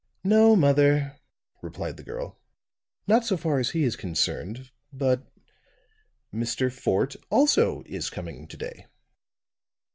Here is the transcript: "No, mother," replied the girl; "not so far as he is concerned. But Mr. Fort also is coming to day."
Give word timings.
"No, 0.23 0.55
mother," 0.55 1.19
replied 1.61 1.95
the 1.95 2.03
girl; 2.03 2.39
"not 3.05 3.23
so 3.23 3.37
far 3.37 3.59
as 3.59 3.69
he 3.69 3.83
is 3.83 3.95
concerned. 3.95 4.71
But 4.91 5.31
Mr. 6.33 6.71
Fort 6.73 7.15
also 7.29 7.83
is 7.85 8.09
coming 8.09 8.47
to 8.47 8.57
day." 8.57 8.87